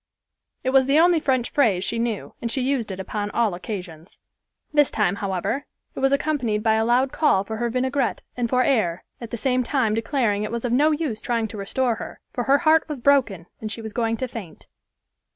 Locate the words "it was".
0.63-0.87, 5.93-6.11, 10.41-10.65